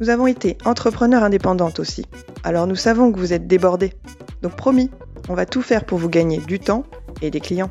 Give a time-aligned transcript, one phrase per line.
[0.00, 2.06] Nous avons été entrepreneurs indépendantes aussi,
[2.44, 3.92] alors nous savons que vous êtes débordés.
[4.42, 4.90] Donc promis,
[5.28, 6.84] on va tout faire pour vous gagner du temps
[7.22, 7.70] et des clients.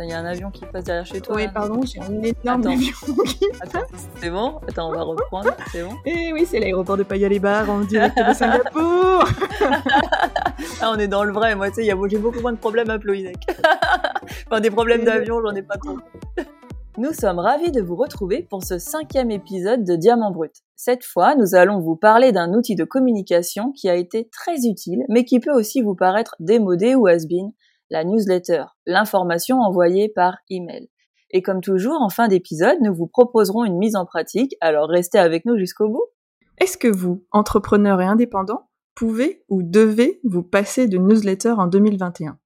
[0.00, 1.34] Il y a un avion qui passe derrière chez toi.
[1.34, 2.92] Oui, pardon, j'ai un énorme avion
[3.26, 3.86] qui Attends,
[4.20, 4.60] c'est bon?
[4.68, 5.96] Attends, on va reprendre, c'est bon?
[6.06, 9.24] Eh oui, c'est l'aéroport de Paya-les-Barres en direct de Singapour
[10.80, 12.98] Ah, on est dans le vrai, moi, tu sais, j'ai beaucoup moins de problèmes à
[12.98, 13.36] Ploïnec.
[14.46, 15.98] enfin, des problèmes d'avion, j'en ai pas trop.
[17.00, 20.50] Nous sommes ravis de vous retrouver pour ce cinquième épisode de Diamant Brut.
[20.74, 25.04] Cette fois, nous allons vous parler d'un outil de communication qui a été très utile,
[25.08, 27.52] mais qui peut aussi vous paraître démodé ou has-been,
[27.88, 30.88] la newsletter, l'information envoyée par email.
[31.30, 35.20] Et comme toujours, en fin d'épisode, nous vous proposerons une mise en pratique, alors restez
[35.20, 36.06] avec nous jusqu'au bout.
[36.60, 42.40] Est-ce que vous, entrepreneur et indépendant, pouvez ou devez vous passer de newsletter en 2021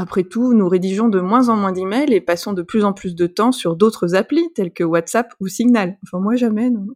[0.00, 3.14] après tout, nous rédigeons de moins en moins d'emails et passons de plus en plus
[3.14, 5.98] de temps sur d'autres applis telles que WhatsApp ou Signal.
[6.02, 6.86] Enfin, moi jamais, non.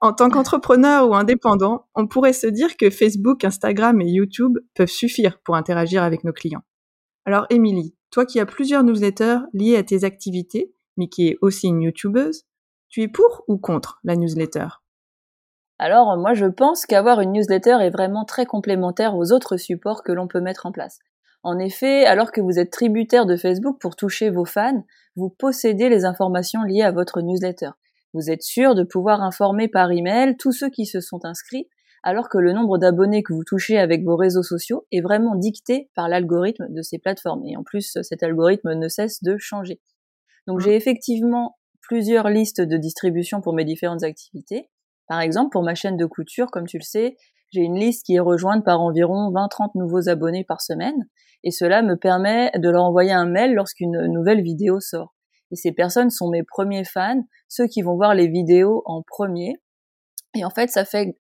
[0.00, 4.88] En tant qu'entrepreneur ou indépendant, on pourrait se dire que Facebook, Instagram et YouTube peuvent
[4.88, 6.62] suffire pour interagir avec nos clients.
[7.24, 11.66] Alors, Émilie, toi qui as plusieurs newsletters liés à tes activités, mais qui est aussi
[11.66, 12.44] une YouTubeuse,
[12.88, 14.68] tu es pour ou contre la newsletter?
[15.80, 20.12] Alors moi je pense qu'avoir une newsletter est vraiment très complémentaire aux autres supports que
[20.12, 21.00] l'on peut mettre en place.
[21.44, 24.82] En effet, alors que vous êtes tributaire de Facebook pour toucher vos fans,
[25.14, 27.68] vous possédez les informations liées à votre newsletter.
[28.14, 31.68] Vous êtes sûr de pouvoir informer par email tous ceux qui se sont inscrits,
[32.02, 35.90] alors que le nombre d'abonnés que vous touchez avec vos réseaux sociaux est vraiment dicté
[35.94, 37.44] par l'algorithme de ces plateformes.
[37.44, 39.82] Et en plus, cet algorithme ne cesse de changer.
[40.46, 44.70] Donc j'ai effectivement plusieurs listes de distribution pour mes différentes activités.
[45.08, 47.16] Par exemple, pour ma chaîne de couture, comme tu le sais,
[47.54, 51.06] j'ai une liste qui est rejointe par environ 20-30 nouveaux abonnés par semaine
[51.44, 55.14] et cela me permet de leur envoyer un mail lorsqu'une nouvelle vidéo sort.
[55.52, 59.54] Et ces personnes sont mes premiers fans, ceux qui vont voir les vidéos en premier.
[60.34, 60.82] Et en fait, ça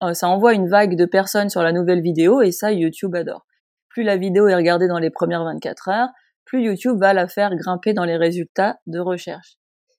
[0.03, 3.47] euh, envoie une vague de personnes sur la nouvelle vidéo et ça, YouTube adore.
[3.91, 6.09] Plus la vidéo est regardée dans les premières 24 heures,
[6.47, 9.59] plus YouTube va la faire grimper dans les résultats de recherche.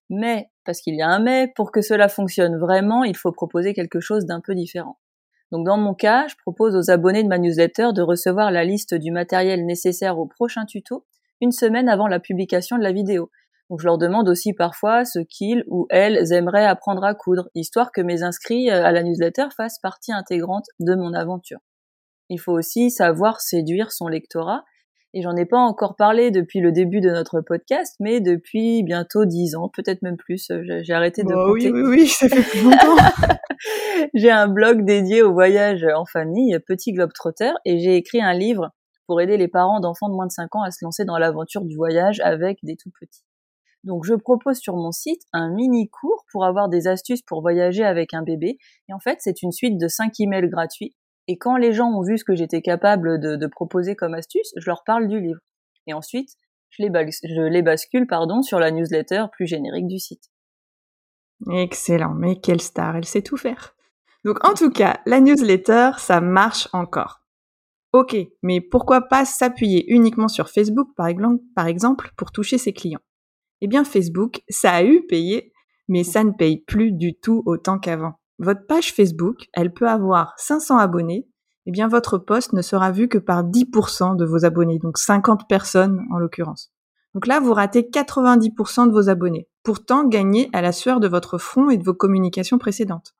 [0.10, 3.74] Mais, parce qu'il y a un mais, pour que cela fonctionne vraiment, il faut proposer
[3.74, 4.98] quelque chose d'un peu différent.
[5.52, 8.94] Donc dans mon cas, je propose aux abonnés de ma newsletter de recevoir la liste
[8.94, 11.06] du matériel nécessaire au prochain tuto
[11.42, 13.32] une semaine avant la publication de la vidéo.
[13.78, 18.02] Je leur demande aussi parfois ce qu'ils ou elles aimeraient apprendre à coudre, histoire que
[18.02, 21.60] mes inscrits euh, à la newsletter fassent partie intégrante de mon aventure.
[22.30, 24.64] Il faut aussi savoir séduire son lectorat
[25.14, 29.26] et j'en ai pas encore parlé depuis le début de notre podcast, mais depuis bientôt
[29.26, 30.52] dix ans, peut-être même plus.
[30.52, 32.96] Euh, j'ai arrêté de oh, Oui, oui, oui, ça fait plus longtemps.
[34.14, 38.70] j'ai un blog dédié au voyage en famille, Petit Globetrotter, et j'ai écrit un livre
[39.08, 41.66] pour aider les parents d'enfants de moins de 5 ans à se lancer dans l'aventure
[41.66, 43.24] du voyage avec des tout petits.
[43.84, 47.84] Donc je propose sur mon site un mini cours pour avoir des astuces pour voyager
[47.84, 48.58] avec un bébé.
[48.90, 50.96] Et en fait, c'est une suite de 5 emails gratuits
[51.30, 54.66] et quand les gens ont vu ce que j'étais capable de, proposer comme astuce, je
[54.66, 55.40] leur parle du livre.
[55.86, 56.32] Et ensuite,
[56.72, 60.24] je les, bascule pardon, sur la newsletter plus générique du site.
[61.52, 63.76] Excellent, mais quelle star, elle sait tout faire.
[64.26, 67.22] Donc en tout cas, la newsletter, ça marche encore.
[67.94, 73.02] Ok, mais pourquoi pas s'appuyer uniquement sur Facebook par exemple pour toucher ses clients?
[73.62, 75.54] Eh bien Facebook, ça a eu payé,
[75.88, 80.34] mais ça ne paye plus du tout autant qu'avant votre page Facebook, elle peut avoir
[80.38, 81.28] 500 abonnés,
[81.66, 85.48] eh bien votre post ne sera vu que par 10% de vos abonnés, donc 50
[85.48, 86.72] personnes en l'occurrence.
[87.14, 91.38] Donc là, vous ratez 90% de vos abonnés, pourtant gagnés à la sueur de votre
[91.38, 93.16] front et de vos communications précédentes.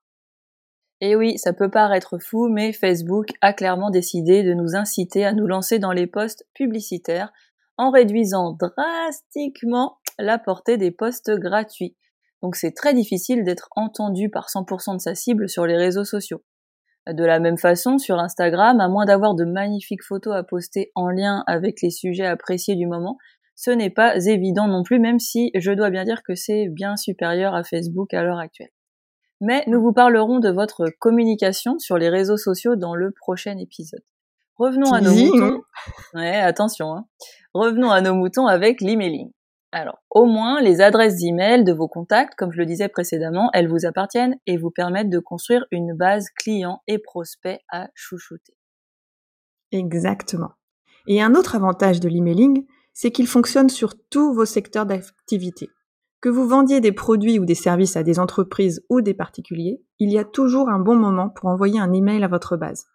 [1.02, 5.34] Et oui, ça peut paraître fou, mais Facebook a clairement décidé de nous inciter à
[5.34, 7.32] nous lancer dans les posts publicitaires
[7.78, 11.96] en réduisant drastiquement la portée des posts gratuits.
[12.42, 16.44] Donc c'est très difficile d'être entendu par 100% de sa cible sur les réseaux sociaux.
[17.08, 21.10] De la même façon, sur Instagram, à moins d'avoir de magnifiques photos à poster en
[21.10, 23.18] lien avec les sujets appréciés du moment,
[23.56, 26.96] ce n'est pas évident non plus, même si je dois bien dire que c'est bien
[26.96, 28.70] supérieur à Facebook à l'heure actuelle.
[29.42, 34.04] Mais nous vous parlerons de votre communication sur les réseaux sociaux dans le prochain épisode.
[34.58, 35.62] Revenons à nos moutons.
[36.14, 36.94] Ouais, attention.
[36.94, 37.06] Hein.
[37.54, 39.32] Revenons à nos moutons avec l'emailing.
[39.72, 43.70] Alors, au moins, les adresses d'email de vos contacts, comme je le disais précédemment, elles
[43.70, 48.54] vous appartiennent et vous permettent de construire une base client et prospect à chouchouter.
[49.72, 50.52] Exactement.
[51.08, 55.70] Et un autre avantage de l'emailing, c'est qu'il fonctionne sur tous vos secteurs d'activité.
[56.20, 60.12] Que vous vendiez des produits ou des services à des entreprises ou des particuliers, il
[60.12, 62.88] y a toujours un bon moment pour envoyer un email à votre base.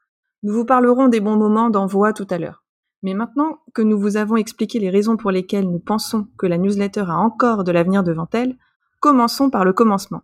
[0.42, 2.63] Nous vous parlerons des bons moments d'envoi tout à l'heure.
[3.04, 6.56] Mais maintenant que nous vous avons expliqué les raisons pour lesquelles nous pensons que la
[6.56, 8.56] newsletter a encore de l'avenir devant elle,
[8.98, 10.22] commençons par le commencement.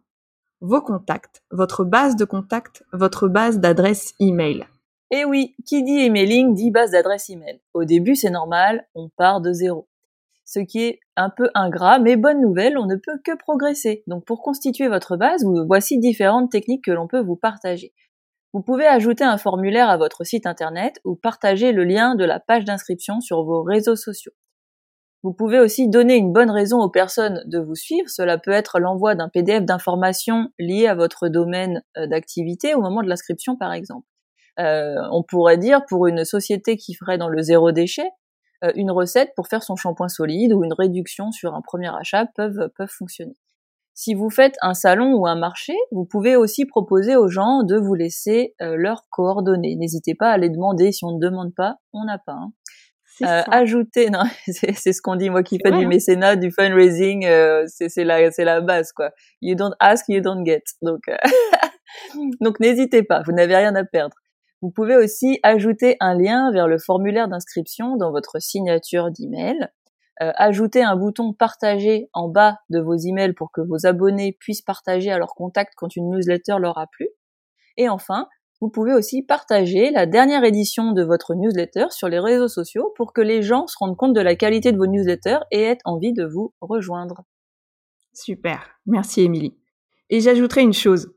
[0.62, 4.65] Vos contacts, votre base de contacts, votre base d'adresse email.
[5.11, 7.61] Eh oui, qui dit emailing dit base d'adresse email.
[7.75, 9.87] Au début, c'est normal, on part de zéro.
[10.47, 14.05] Ce qui est un peu ingrat, mais bonne nouvelle, on ne peut que progresser.
[14.06, 17.93] Donc pour constituer votre base, voici différentes techniques que l'on peut vous partager.
[18.52, 22.41] Vous pouvez ajouter un formulaire à votre site internet ou partager le lien de la
[22.41, 24.32] page d'inscription sur vos réseaux sociaux.
[25.23, 28.08] Vous pouvez aussi donner une bonne raison aux personnes de vous suivre.
[28.08, 33.02] Cela peut être l'envoi d'un PDF d'informations liées à votre domaine euh, d'activité au moment
[33.02, 34.06] de l'inscription, par exemple.
[34.58, 38.08] Euh, on pourrait dire pour une société qui ferait dans le zéro déchet,
[38.64, 42.26] euh, une recette pour faire son shampoing solide ou une réduction sur un premier achat
[42.35, 43.37] peuvent, peuvent fonctionner.
[44.02, 47.76] Si vous faites un salon ou un marché, vous pouvez aussi proposer aux gens de
[47.76, 49.76] vous laisser leurs coordonnées.
[49.76, 50.91] N'hésitez pas à les demander.
[50.91, 52.32] Si on ne demande pas, on n'a pas.
[52.32, 52.52] Hein.
[53.23, 55.88] Euh, ajouter, non, c'est ce qu'on dit moi qui fais du hein.
[55.88, 59.11] mécénat, du fundraising, euh, c'est la la base quoi.
[59.43, 60.62] You don't ask, you don't get.
[60.81, 61.17] Donc euh,
[62.41, 64.17] donc n'hésitez pas, vous n'avez rien à perdre.
[64.62, 69.69] Vous pouvez aussi ajouter un lien vers le formulaire d'inscription dans votre signature d'email.
[70.22, 74.61] Euh, ajouter un bouton partager en bas de vos emails pour que vos abonnés puissent
[74.61, 77.08] partager à leurs contacts quand une newsletter leur a plu.
[77.78, 78.28] Et enfin,
[78.61, 83.14] vous pouvez aussi partager la dernière édition de votre newsletter sur les réseaux sociaux pour
[83.14, 86.12] que les gens se rendent compte de la qualité de vos newsletters et aient envie
[86.12, 87.23] de vous rejoindre.
[88.12, 89.56] Super, merci Émilie.
[90.11, 91.14] Et j'ajouterai une chose,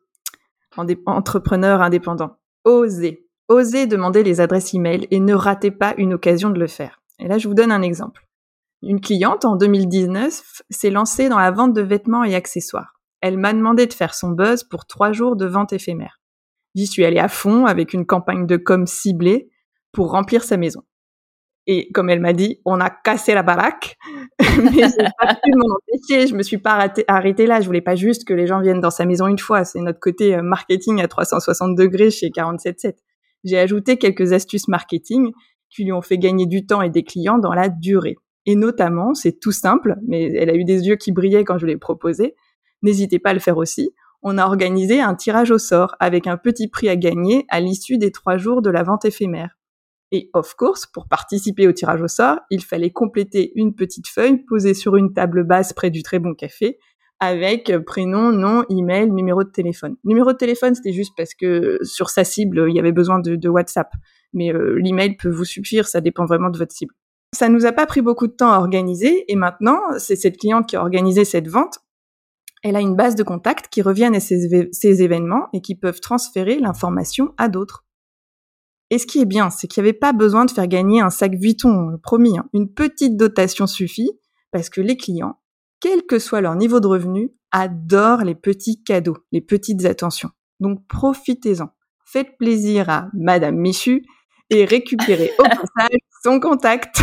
[0.77, 6.59] entrepreneur indépendant, osez, osez demander les adresses e-mail et ne ratez pas une occasion de
[6.59, 7.01] le faire.
[7.19, 8.25] Et là, je vous donne un exemple.
[8.85, 12.99] Une cliente en 2019 s'est lancée dans la vente de vêtements et accessoires.
[13.21, 16.19] Elle m'a demandé de faire son buzz pour trois jours de vente éphémère.
[16.75, 19.49] J'y suis allée à fond avec une campagne de com ciblée
[19.93, 20.81] pour remplir sa maison.
[21.65, 23.95] Et comme elle m'a dit, on a cassé la baraque,
[24.39, 26.27] mais j'ai pas pu m'en empêcher.
[26.27, 27.61] Je me suis pas arrêtée là.
[27.61, 29.63] Je voulais pas juste que les gens viennent dans sa maison une fois.
[29.63, 32.95] C'est notre côté euh, marketing à 360 degrés chez 47.7.
[33.45, 35.31] J'ai ajouté quelques astuces marketing
[35.69, 38.17] qui lui ont fait gagner du temps et des clients dans la durée.
[38.45, 41.65] Et notamment, c'est tout simple, mais elle a eu des yeux qui brillaient quand je
[41.65, 42.35] l'ai proposé.
[42.81, 43.93] N'hésitez pas à le faire aussi
[44.23, 47.97] on a organisé un tirage au sort avec un petit prix à gagner à l'issue
[47.97, 49.57] des trois jours de la vente éphémère.
[50.11, 54.43] Et of course, pour participer au tirage au sort, il fallait compléter une petite feuille
[54.45, 56.79] posée sur une table basse près du très bon café
[57.19, 59.95] avec prénom, nom, email, numéro de téléphone.
[60.03, 63.49] Numéro de téléphone, c'était juste parce que sur sa cible, il y avait besoin de,
[63.49, 63.89] WhatsApp.
[64.33, 66.93] Mais euh, l'email peut vous suffire, ça dépend vraiment de votre cible.
[67.33, 70.67] Ça nous a pas pris beaucoup de temps à organiser et maintenant, c'est cette cliente
[70.67, 71.79] qui a organisé cette vente
[72.63, 76.59] elle a une base de contacts qui reviennent à ces, événements et qui peuvent transférer
[76.59, 77.85] l'information à d'autres.
[78.89, 81.09] Et ce qui est bien, c'est qu'il n'y avait pas besoin de faire gagner un
[81.09, 82.37] sac Vuitton, euh, promis.
[82.37, 82.47] Hein.
[82.53, 84.11] Une petite dotation suffit
[84.51, 85.39] parce que les clients,
[85.81, 90.29] quel que soit leur niveau de revenu, adorent les petits cadeaux, les petites attentions.
[90.59, 91.69] Donc profitez-en.
[92.05, 94.05] Faites plaisir à Madame Michu
[94.49, 97.01] et récupérez au passage son contact.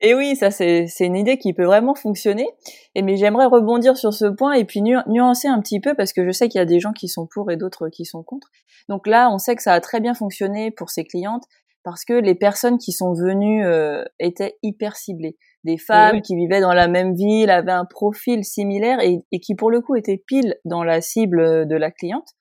[0.00, 2.48] Et oui, ça c'est une idée qui peut vraiment fonctionner.
[2.94, 6.24] Et mais j'aimerais rebondir sur ce point et puis nuancer un petit peu parce que
[6.24, 8.48] je sais qu'il y a des gens qui sont pour et d'autres qui sont contre.
[8.88, 11.44] Donc là, on sait que ça a très bien fonctionné pour ces clientes
[11.82, 15.36] parce que les personnes qui sont venues euh, étaient hyper ciblées.
[15.64, 19.54] Des femmes qui vivaient dans la même ville, avaient un profil similaire et, et qui
[19.54, 22.34] pour le coup étaient pile dans la cible de la cliente.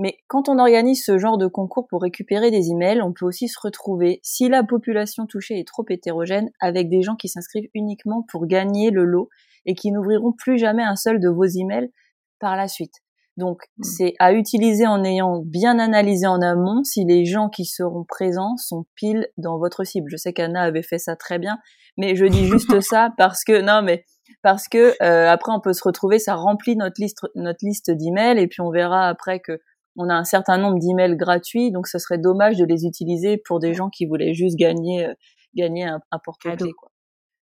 [0.00, 3.48] Mais quand on organise ce genre de concours pour récupérer des emails, on peut aussi
[3.48, 8.24] se retrouver, si la population touchée est trop hétérogène, avec des gens qui s'inscrivent uniquement
[8.26, 9.28] pour gagner le lot
[9.66, 11.90] et qui n'ouvriront plus jamais un seul de vos emails
[12.38, 12.94] par la suite.
[13.36, 13.82] Donc, hmm.
[13.82, 18.56] c'est à utiliser en ayant bien analysé en amont si les gens qui seront présents
[18.56, 20.08] sont pile dans votre cible.
[20.10, 21.58] Je sais qu'Anna avait fait ça très bien,
[21.98, 24.06] mais je dis juste ça parce que non, mais
[24.42, 28.38] parce que euh, après on peut se retrouver, ça remplit notre liste notre liste d'emails
[28.38, 29.60] et puis on verra après que
[29.96, 33.58] on a un certain nombre d'emails gratuits, donc ce serait dommage de les utiliser pour
[33.58, 35.14] des gens qui voulaient juste gagner euh,
[35.54, 36.72] gagner un, un porte-clés.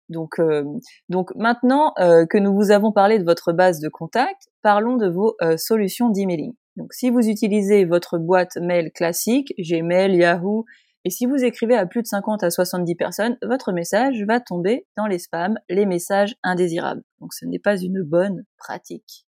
[0.08, 0.64] Donc, euh,
[1.10, 5.08] donc maintenant euh, que nous vous avons parlé de votre base de contact, parlons de
[5.08, 6.54] vos solutions d'emailing.
[6.76, 10.64] Donc, si vous utilisez votre boîte mail classique, Gmail, Yahoo,
[11.04, 14.86] et si vous écrivez à plus de 50 à 70 personnes, votre message va tomber
[14.96, 17.02] dans les spams, les messages indésirables.
[17.20, 19.27] Donc, ce n'est pas une bonne pratique.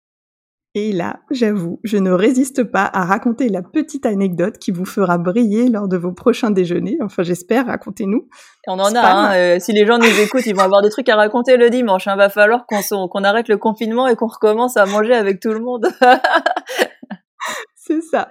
[0.79, 5.17] Et là, j'avoue, je ne résiste pas à raconter la petite anecdote qui vous fera
[5.17, 6.99] briller lors de vos prochains déjeuners.
[7.03, 8.29] Enfin, j'espère, racontez-nous.
[8.67, 11.09] On en a, hein, euh, si les gens nous écoutent, ils vont avoir des trucs
[11.09, 12.07] à raconter le dimanche.
[12.09, 12.17] Hein.
[12.17, 15.61] Va falloir qu'on qu'on arrête le confinement et qu'on recommence à manger avec tout le
[15.61, 15.89] monde.
[17.77, 18.29] C'est ça.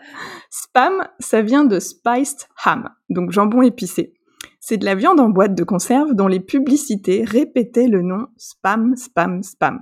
[0.51, 4.13] Spam, ça vient de spiced ham, donc jambon épicé.
[4.59, 8.95] C'est de la viande en boîte de conserve dont les publicités répétaient le nom spam,
[8.95, 9.79] spam, spam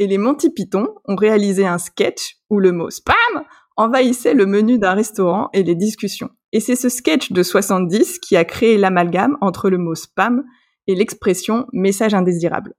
[0.00, 3.44] et les Monty Python ont réalisé un sketch où le mot spam
[3.76, 6.30] envahissait le menu d'un restaurant et les discussions.
[6.52, 10.42] Et c'est ce sketch de 70 qui a créé l'amalgame entre le mot spam
[10.86, 12.74] et l'expression message indésirable.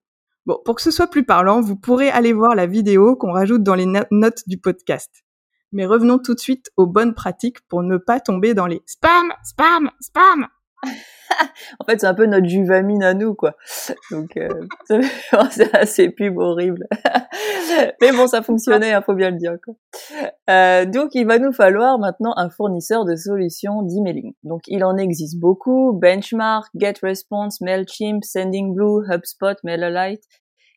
[0.48, 3.62] Bon, pour que ce soit plus parlant, vous pourrez aller voir la vidéo qu'on rajoute
[3.62, 5.24] dans les notes du podcast.
[5.72, 9.32] Mais revenons tout de suite aux bonnes pratiques pour ne pas tomber dans les spam,
[9.44, 10.48] spam, spam.
[11.80, 13.56] En fait, c'est un peu notre juvamine à nous, quoi.
[14.12, 14.50] Donc, euh,
[15.52, 16.88] c'est assez pub horrible.
[18.02, 19.56] Mais bon, ça fonctionnait, hein, faut bien le dire.
[19.64, 19.76] Quoi.
[20.50, 24.34] Euh, donc, il va nous falloir maintenant un fournisseur de solutions d'emailing.
[24.44, 30.24] Donc, il en existe beaucoup Benchmark, GetResponse, Mailchimp, SendingBlue, HubSpot, MailerLite.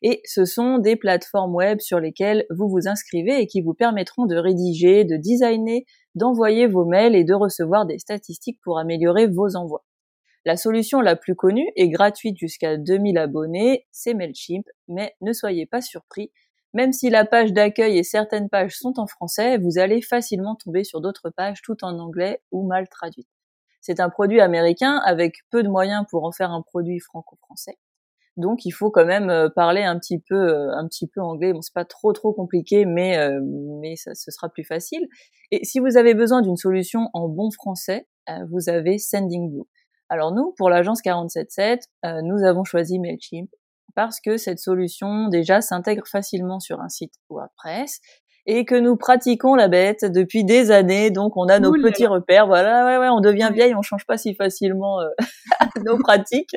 [0.01, 4.25] Et ce sont des plateformes web sur lesquelles vous vous inscrivez et qui vous permettront
[4.25, 5.83] de rédiger, de designer,
[6.13, 9.83] d'envoyer vos mails et de recevoir des statistiques pour améliorer vos envois.
[10.45, 15.65] La solution la plus connue et gratuite jusqu'à 2000 abonnés, c'est Mailchimp, mais ne soyez
[15.65, 16.31] pas surpris.
[16.75, 20.83] Même si la page d'accueil et certaines pages sont en français, vous allez facilement tomber
[20.83, 23.29] sur d'autres pages tout en anglais ou mal traduites.
[23.81, 27.77] C'est un produit américain avec peu de moyens pour en faire un produit franco-français.
[28.37, 31.53] Donc il faut quand même euh, parler un petit peu euh, un petit peu anglais.
[31.53, 33.39] Bon, c'est pas trop trop compliqué mais euh,
[33.81, 35.07] mais ça ce sera plus facile.
[35.51, 38.07] Et si vous avez besoin d'une solution en bon français,
[38.49, 39.67] vous avez Sendingblue.
[40.09, 43.49] Alors nous, pour l'agence 477, euh, nous avons choisi Mailchimp
[43.95, 48.01] parce que cette solution déjà s'intègre facilement sur un site WordPress
[48.47, 52.45] et que nous pratiquons la bête depuis des années, donc on a nos petits repères.
[52.45, 55.07] Voilà, ouais, ouais, on devient vieille, on change pas si facilement euh,
[55.85, 56.55] nos pratiques.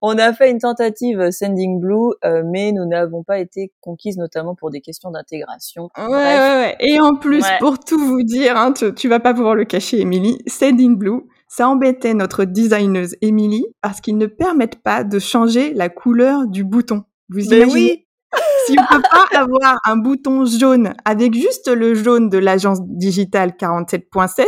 [0.00, 4.54] on a fait une tentative Sending Blue, euh, mais nous n'avons pas été conquises, notamment
[4.54, 5.90] pour des questions d'intégration.
[5.98, 9.34] Ouais, ouais, ouais, Et en plus, pour tout vous dire, hein, tu, tu vas pas
[9.34, 14.82] pouvoir le cacher, Emily, Sending Blue, ça embêtait notre designeuse Emily parce qu'ils ne permettent
[14.82, 17.04] pas de changer la couleur du bouton.
[17.28, 18.06] Vous imaginez oui
[18.66, 23.50] Si on peut pas avoir un bouton jaune avec juste le jaune de l'agence digitale
[23.58, 24.46] 47.7,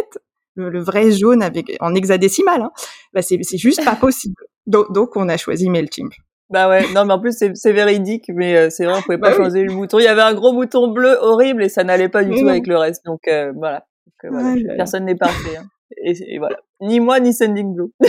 [0.56, 2.70] le, vrai jaune avec en hexadécimal, hein,
[3.14, 4.34] bah c'est juste pas possible.
[4.66, 6.12] Donc, on a choisi Mailchimp.
[6.50, 9.30] Bah ouais, non mais en plus c'est véridique, mais euh, c'est vrai on pouvait pas
[9.30, 9.98] bah changer le bouton.
[9.98, 12.66] Il y avait un gros bouton bleu horrible et ça n'allait pas du tout avec
[12.66, 13.04] le reste.
[13.04, 14.76] Donc euh, voilà, Donc, euh, voilà.
[14.76, 15.58] personne n'est parfait.
[15.58, 15.66] Hein.
[15.96, 16.56] Et, voilà.
[16.80, 17.92] Ni moi, ni Sending Blue.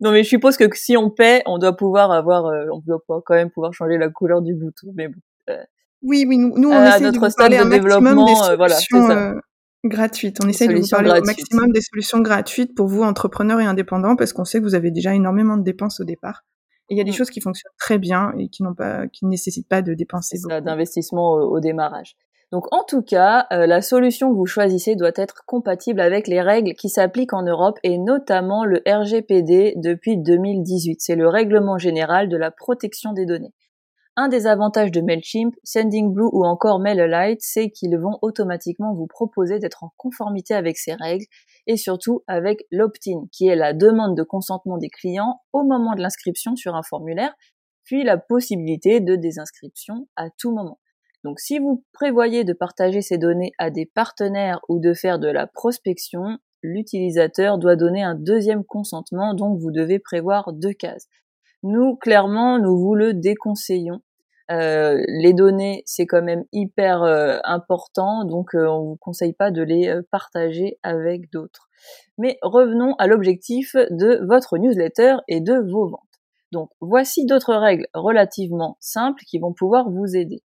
[0.00, 3.02] non, mais je suppose que si on paie, on doit pouvoir avoir, euh, on doit
[3.06, 4.92] quand même pouvoir changer la couleur du bouton.
[4.94, 5.20] Mais bon.
[5.50, 5.62] Euh,
[6.02, 9.34] oui, oui, nous, nous on essaie de vous parler de développement, des euh, voilà, ça.
[9.84, 10.38] gratuites.
[10.42, 14.16] On essaie de vous parler au maximum des solutions gratuites pour vous, entrepreneurs et indépendants,
[14.16, 16.44] parce qu'on sait que vous avez déjà énormément de dépenses au départ.
[16.88, 17.14] Et il y a des mm.
[17.14, 20.38] choses qui fonctionnent très bien et qui n'ont pas, qui ne nécessitent pas de dépenser
[20.42, 20.60] beaucoup.
[20.60, 22.16] D'investissement au, démarrage.
[22.52, 26.40] Donc en tout cas, euh, la solution que vous choisissez doit être compatible avec les
[26.40, 31.00] règles qui s'appliquent en Europe et notamment le RGPD depuis 2018.
[31.00, 33.54] C'est le règlement général de la protection des données.
[34.16, 39.60] Un des avantages de Mailchimp, Sendingblue ou encore MailerLite, c'est qu'ils vont automatiquement vous proposer
[39.60, 41.26] d'être en conformité avec ces règles
[41.68, 46.02] et surtout avec l'opt-in, qui est la demande de consentement des clients au moment de
[46.02, 47.32] l'inscription sur un formulaire,
[47.84, 50.79] puis la possibilité de désinscription à tout moment.
[51.24, 55.28] Donc si vous prévoyez de partager ces données à des partenaires ou de faire de
[55.28, 61.08] la prospection, l'utilisateur doit donner un deuxième consentement, donc vous devez prévoir deux cases.
[61.62, 64.00] Nous, clairement, nous vous le déconseillons.
[64.50, 69.50] Euh, les données, c'est quand même hyper euh, important, donc euh, on vous conseille pas
[69.50, 71.68] de les partager avec d'autres.
[72.18, 76.00] Mais revenons à l'objectif de votre newsletter et de vos ventes.
[76.50, 80.42] Donc voici d'autres règles relativement simples qui vont pouvoir vous aider.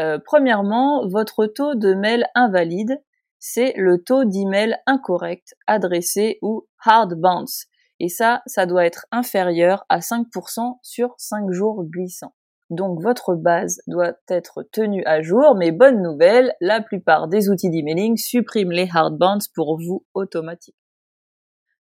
[0.00, 3.02] Euh, premièrement, votre taux de mail invalide,
[3.38, 7.66] c'est le taux d'email incorrect, adressé ou hard bounce.
[7.98, 12.34] Et ça, ça doit être inférieur à 5% sur 5 jours glissants.
[12.70, 17.68] Donc votre base doit être tenue à jour, mais bonne nouvelle, la plupart des outils
[17.68, 20.78] d'emailing suppriment les hard bounce pour vous automatiquement.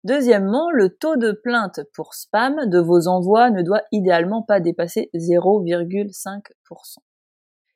[0.04, 5.10] Deuxièmement, le taux de plainte pour spam de vos envois ne doit idéalement pas dépasser
[5.14, 7.00] 0,5%.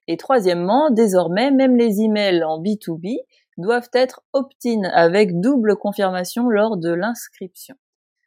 [0.07, 3.17] Et troisièmement, désormais, même les emails en B2B
[3.57, 7.75] doivent être opt-in avec double confirmation lors de l'inscription.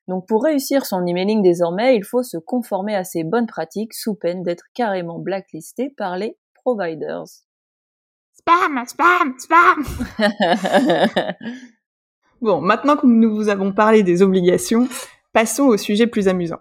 [0.09, 4.15] Donc pour réussir son emailing désormais, il faut se conformer à ces bonnes pratiques sous
[4.15, 7.25] peine d'être carrément blacklisté par les providers.
[8.35, 9.85] spam, spam, spam.
[12.41, 14.89] bon, maintenant que nous vous avons parlé des obligations,
[15.33, 16.61] passons au sujet plus amusant.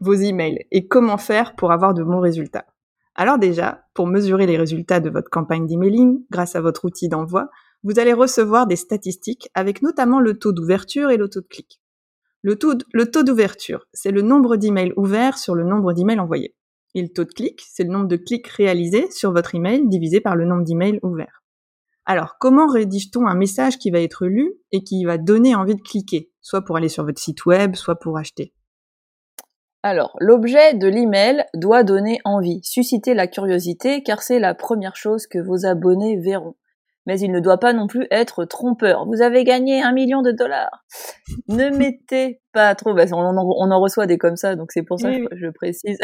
[0.00, 2.66] Vos emails et comment faire pour avoir de bons résultats.
[3.18, 7.48] Alors déjà, pour mesurer les résultats de votre campagne d'emailing grâce à votre outil d'envoi,
[7.82, 11.80] vous allez recevoir des statistiques avec notamment le taux d'ouverture et le taux de clic.
[12.42, 16.54] Le taux, d'ouverture, c'est le nombre d'emails ouverts sur le nombre d'emails envoyés.
[16.94, 20.20] Et le taux de clic, c'est le nombre de clics réalisés sur votre email divisé
[20.20, 21.42] par le nombre d'emails ouverts.
[22.04, 25.80] Alors, comment rédige-t-on un message qui va être lu et qui va donner envie de
[25.82, 28.52] cliquer, soit pour aller sur votre site web, soit pour acheter?
[29.86, 35.28] Alors, l'objet de l'email doit donner envie, susciter la curiosité, car c'est la première chose
[35.28, 36.56] que vos abonnés verront.
[37.06, 39.06] Mais il ne doit pas non plus être trompeur.
[39.06, 40.84] Vous avez gagné un million de dollars.
[41.46, 45.12] ne mettez pas trop, bah, on, en, reçoit des comme ça, donc c'est pour ça
[45.12, 45.98] que je précise.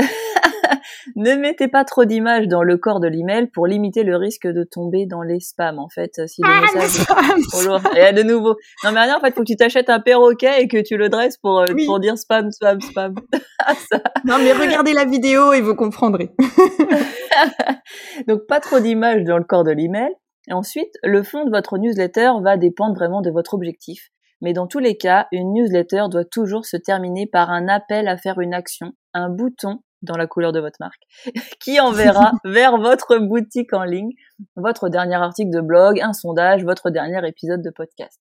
[1.17, 4.65] Ne mettez pas trop d'images dans le corps de l'email pour limiter le risque de
[4.65, 7.05] tomber dans les spams, en fait, si le ah, message est
[7.51, 7.81] trop lourd.
[7.97, 8.57] Et de nouveau.
[8.85, 11.09] Non, mais rien, en fait, faut que tu t'achètes un perroquet et que tu le
[11.09, 13.15] dresses pour, euh, pour dire spam, spam, spam.
[14.25, 16.31] Non, mais regardez la vidéo et vous comprendrez.
[18.29, 20.13] Donc, pas trop d'images dans le corps de l'email.
[20.49, 24.09] Et ensuite, le fond de votre newsletter va dépendre vraiment de votre objectif.
[24.41, 28.17] Mais dans tous les cas, une newsletter doit toujours se terminer par un appel à
[28.17, 31.03] faire une action, un bouton dans la couleur de votre marque,
[31.61, 34.13] qui enverra vers votre boutique en ligne
[34.57, 38.21] votre dernier article de blog, un sondage, votre dernier épisode de podcast.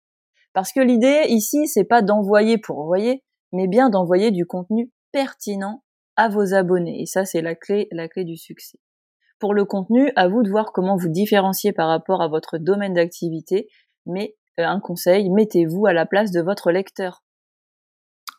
[0.53, 5.83] Parce que l'idée ici, c'est pas d'envoyer pour envoyer, mais bien d'envoyer du contenu pertinent
[6.15, 7.01] à vos abonnés.
[7.01, 8.77] Et ça, c'est la clé, la clé du succès.
[9.39, 12.93] Pour le contenu, à vous de voir comment vous différencier par rapport à votre domaine
[12.93, 13.67] d'activité,
[14.05, 17.23] mais euh, un conseil, mettez-vous à la place de votre lecteur.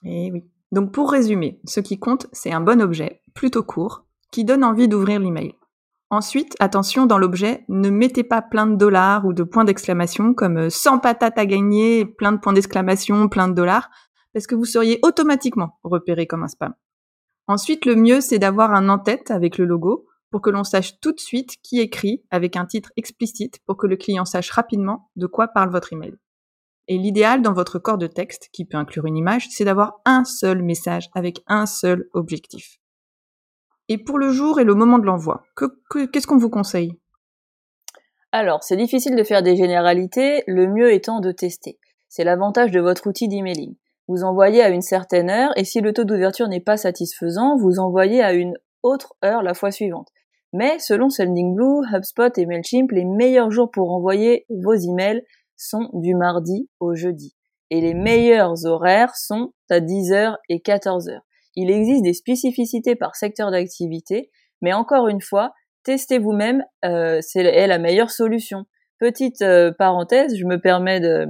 [0.05, 0.45] Eh oui.
[0.73, 4.89] Donc pour résumer, ce qui compte, c'est un bon objet, plutôt court, qui donne envie
[4.89, 5.55] d'ouvrir l'email.
[6.09, 10.69] Ensuite, attention dans l'objet, ne mettez pas plein de dollars ou de points d'exclamation comme
[10.69, 13.91] 100 euh, patates à gagner, plein de points d'exclamation, plein de dollars,
[14.33, 16.75] parce que vous seriez automatiquement repéré comme un spam.
[17.47, 21.13] Ensuite, le mieux, c'est d'avoir un en-tête avec le logo pour que l'on sache tout
[21.13, 25.27] de suite qui écrit avec un titre explicite pour que le client sache rapidement de
[25.27, 26.15] quoi parle votre email.
[26.89, 30.25] Et l'idéal dans votre corps de texte, qui peut inclure une image, c'est d'avoir un
[30.25, 32.79] seul message avec un seul objectif.
[33.89, 35.45] Et pour le jour et le moment de l'envoi,
[36.13, 36.99] qu'est-ce qu'on vous conseille?
[38.33, 41.79] Alors, c'est difficile de faire des généralités, le mieux étant de tester.
[42.09, 43.77] C'est l'avantage de votre outil d'emailing.
[44.09, 47.79] Vous envoyez à une certaine heure et si le taux d'ouverture n'est pas satisfaisant, vous
[47.79, 50.09] envoyez à une autre heure la fois suivante.
[50.53, 55.23] Mais selon Sendingblue, HubSpot et Mailchimp, les meilleurs jours pour envoyer vos emails
[55.57, 57.35] sont du mardi au jeudi.
[57.71, 61.21] Et les meilleurs horaires sont à 10h et 14h.
[61.57, 67.67] Il existe des spécificités par secteur d'activité, mais encore une fois, testez vous-même, euh, c'est
[67.67, 68.65] la meilleure solution.
[68.99, 71.27] Petite euh, parenthèse, je me permets de,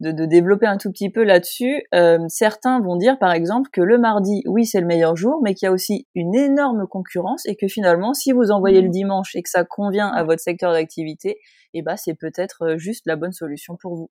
[0.00, 1.82] de, développer un tout petit peu là-dessus.
[1.94, 5.54] Euh, certains vont dire par exemple que le mardi, oui, c'est le meilleur jour, mais
[5.54, 8.92] qu'il y a aussi une énorme concurrence et que finalement, si vous envoyez le mmh.
[8.92, 11.38] dimanche et que ça convient à votre secteur d'activité,
[11.74, 14.10] eh ben, c'est peut-être euh, juste la bonne solution pour vous.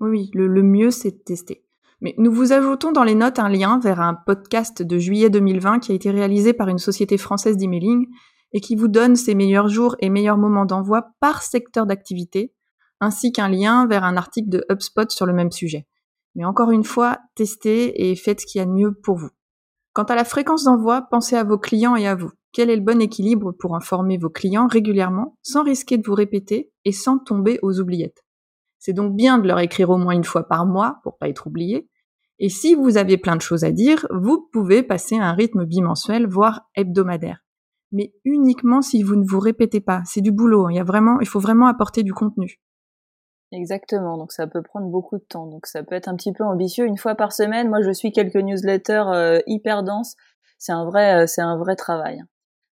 [0.00, 1.62] Oui, le, le mieux, c'est de tester.
[2.00, 5.78] Mais nous vous ajoutons dans les notes un lien vers un podcast de juillet 2020
[5.78, 8.06] qui a été réalisé par une société française d'emailing
[8.52, 12.52] et qui vous donne ses meilleurs jours et meilleurs moments d'envoi par secteur d'activité
[13.00, 15.86] ainsi qu'un lien vers un article de HubSpot sur le même sujet.
[16.34, 19.30] Mais encore une fois, testez et faites ce qu'il y a de mieux pour vous.
[19.92, 22.30] Quant à la fréquence d'envoi, pensez à vos clients et à vous.
[22.52, 26.70] Quel est le bon équilibre pour informer vos clients régulièrement sans risquer de vous répéter
[26.84, 28.22] et sans tomber aux oubliettes?
[28.78, 31.46] C'est donc bien de leur écrire au moins une fois par mois pour pas être
[31.46, 31.88] oublié.
[32.38, 35.64] Et si vous avez plein de choses à dire, vous pouvez passer à un rythme
[35.64, 37.40] bimensuel, voire hebdomadaire.
[37.92, 40.02] Mais uniquement si vous ne vous répétez pas.
[40.04, 40.66] C'est du boulot.
[40.66, 40.72] Hein.
[40.72, 42.60] Il y a vraiment, il faut vraiment apporter du contenu.
[43.52, 46.44] Exactement, donc ça peut prendre beaucoup de temps, donc ça peut être un petit peu
[46.44, 46.84] ambitieux.
[46.86, 50.16] Une fois par semaine, moi je suis quelques newsletters euh, hyper denses,
[50.58, 52.22] c'est un vrai, euh, c'est un vrai travail.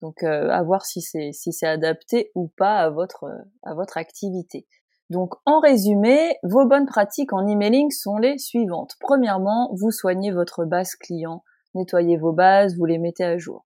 [0.02, 3.26] Donc euh, à voir si c'est si c'est adapté ou pas à votre
[3.64, 4.66] à votre activité.
[5.11, 8.94] Donc en résumé, vos bonnes pratiques en emailing sont les suivantes.
[9.00, 13.65] Premièrement, vous soignez votre base client, nettoyez vos bases, vous les mettez à jour.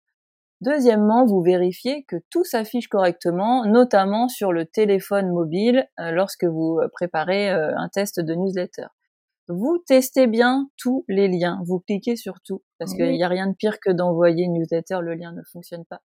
[0.61, 6.79] Deuxièmement, vous vérifiez que tout s'affiche correctement, notamment sur le téléphone mobile euh, lorsque vous
[6.81, 8.87] euh, préparez euh, un test de newsletter.
[9.47, 13.47] Vous testez bien tous les liens, vous cliquez sur tout, parce qu'il n'y a rien
[13.47, 16.01] de pire que d'envoyer une newsletter, le lien ne fonctionne pas.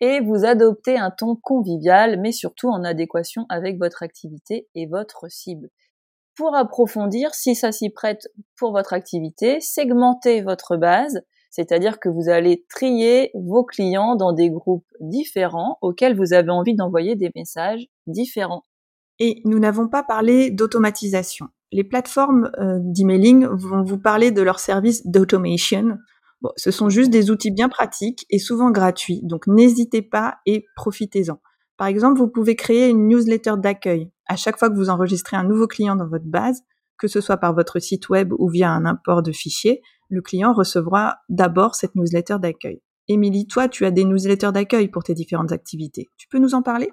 [0.00, 5.28] Et vous adoptez un ton convivial, mais surtout en adéquation avec votre activité et votre
[5.28, 5.70] cible.
[6.36, 11.22] Pour approfondir, si ça s'y prête pour votre activité, segmentez votre base,
[11.52, 16.74] c'est-à-dire que vous allez trier vos clients dans des groupes différents auxquels vous avez envie
[16.74, 18.62] d'envoyer des messages différents.
[19.18, 21.48] Et nous n'avons pas parlé d'automatisation.
[21.70, 25.98] Les plateformes euh, d'emailing vont vous parler de leur service d'automation.
[26.56, 31.38] Ce sont juste des outils bien pratiques et souvent gratuits, donc n'hésitez pas et profitez-en.
[31.76, 34.10] Par exemple, vous pouvez créer une newsletter d'accueil.
[34.26, 36.62] À chaque fois que vous enregistrez un nouveau client dans votre base,
[36.96, 40.52] que ce soit par votre site web ou via un import de fichiers, le client
[40.52, 42.82] recevra d'abord cette newsletter d'accueil.
[43.08, 46.10] Émilie, toi, tu as des newsletters d'accueil pour tes différentes activités.
[46.18, 46.92] Tu peux nous en parler?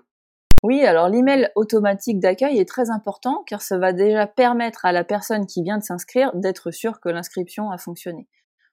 [0.64, 5.04] Oui, alors l'email automatique d'accueil est très important car ça va déjà permettre à la
[5.04, 8.30] personne qui vient de s'inscrire d'être sûre que l'inscription a fonctionné.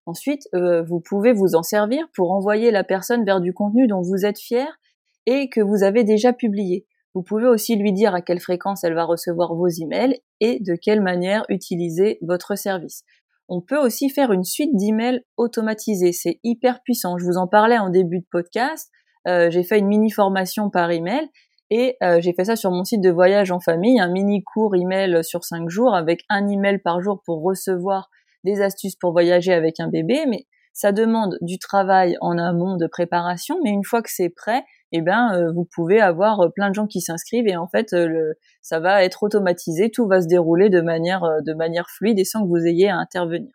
[0.06, 4.00] Ensuite, euh, vous pouvez vous en servir pour envoyer la personne vers du contenu dont
[4.00, 4.78] vous êtes fier
[5.26, 6.86] et que vous avez déjà publié.
[7.14, 10.76] Vous pouvez aussi lui dire à quelle fréquence elle va recevoir vos emails et de
[10.80, 13.02] quelle manière utiliser votre service.
[13.48, 16.12] On peut aussi faire une suite d'emails automatisés.
[16.12, 17.16] C'est hyper puissant.
[17.18, 18.90] Je vous en parlais en début de podcast.
[19.28, 21.28] Euh, j'ai fait une mini formation par email
[21.70, 24.76] et euh, j'ai fait ça sur mon site de voyage en famille, un mini cours
[24.76, 28.08] email sur cinq jours avec un email par jour pour recevoir
[28.44, 30.26] des astuces pour voyager avec un bébé.
[30.28, 33.56] Mais ça demande du travail en amont de préparation.
[33.64, 36.74] Mais une fois que c'est prêt, eh ben euh, vous pouvez avoir euh, plein de
[36.74, 40.70] gens qui s'inscrivent et en fait le, ça va être automatisé, tout va se dérouler
[40.70, 43.52] de manière de manière fluide et sans que vous ayez à intervenir.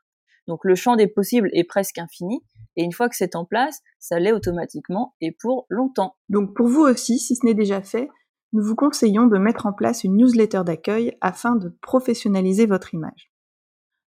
[0.47, 2.43] Donc le champ des possibles est presque infini
[2.75, 6.15] et une fois que c'est en place, ça l'est automatiquement et pour longtemps.
[6.29, 8.09] Donc pour vous aussi, si ce n'est déjà fait,
[8.53, 13.31] nous vous conseillons de mettre en place une newsletter d'accueil afin de professionnaliser votre image.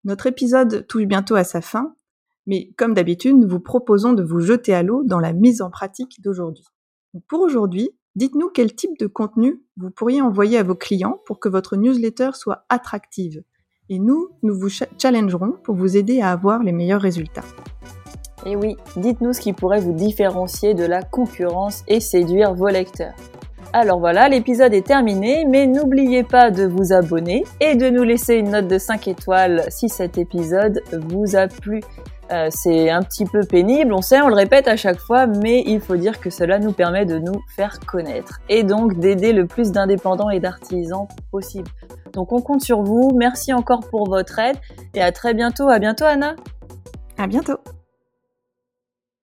[0.04, 1.96] Notre épisode touche bientôt à sa fin,
[2.46, 5.70] mais comme d'habitude, nous vous proposons de vous jeter à l'eau dans la mise en
[5.70, 6.66] pratique d'aujourd'hui.
[7.28, 11.47] Pour aujourd'hui, dites-nous quel type de contenu vous pourriez envoyer à vos clients pour que
[11.47, 13.43] votre newsletter soit attractive.
[13.89, 17.43] Et nous, nous vous challengerons pour vous aider à avoir les meilleurs résultats.
[18.47, 23.13] Et oui, dites-nous ce qui pourrait vous différencier de la concurrence et séduire vos lecteurs.
[23.73, 28.36] Alors voilà, l'épisode est terminé, mais n'oubliez pas de vous abonner et de nous laisser
[28.36, 31.82] une note de 5 étoiles si cet épisode vous a plu.
[32.34, 35.63] Euh, c'est un petit peu pénible, on sait, on le répète à chaque fois, mais
[35.67, 39.46] il faut dire que cela nous permet de nous faire connaître et donc d'aider le
[39.46, 41.69] plus d'indépendants et d'artisans possible.
[42.13, 44.58] Donc on compte sur vous, merci encore pour votre aide
[44.96, 45.69] et à très bientôt.
[45.69, 46.36] À bientôt Anna.
[47.19, 47.60] À bientôt.